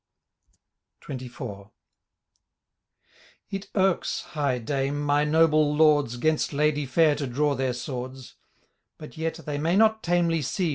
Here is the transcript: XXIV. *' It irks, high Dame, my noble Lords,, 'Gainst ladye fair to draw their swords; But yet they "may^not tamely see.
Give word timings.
XXIV. 1.07 1.69
*' 2.43 3.49
It 3.51 3.67
irks, 3.75 4.21
high 4.21 4.57
Dame, 4.57 4.99
my 4.99 5.23
noble 5.23 5.75
Lords,, 5.75 6.17
'Gainst 6.17 6.53
ladye 6.53 6.87
fair 6.87 7.13
to 7.15 7.27
draw 7.27 7.53
their 7.53 7.73
swords; 7.73 8.33
But 8.97 9.15
yet 9.15 9.41
they 9.45 9.59
"may^not 9.59 10.01
tamely 10.01 10.41
see. 10.41 10.69